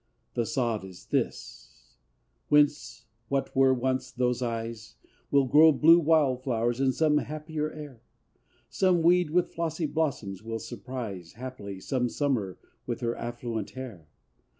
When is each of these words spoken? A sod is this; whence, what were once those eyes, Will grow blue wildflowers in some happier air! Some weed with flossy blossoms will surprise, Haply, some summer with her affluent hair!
A 0.35 0.47
sod 0.47 0.83
is 0.83 1.05
this; 1.05 1.75
whence, 2.49 3.05
what 3.27 3.55
were 3.55 3.71
once 3.71 4.09
those 4.09 4.41
eyes, 4.41 4.95
Will 5.29 5.45
grow 5.45 5.71
blue 5.71 5.99
wildflowers 5.99 6.79
in 6.79 6.91
some 6.91 7.19
happier 7.19 7.69
air! 7.71 8.01
Some 8.67 9.03
weed 9.03 9.29
with 9.29 9.53
flossy 9.53 9.85
blossoms 9.85 10.41
will 10.41 10.57
surprise, 10.57 11.33
Haply, 11.33 11.79
some 11.81 12.09
summer 12.09 12.57
with 12.87 13.01
her 13.01 13.15
affluent 13.15 13.69
hair! 13.77 14.07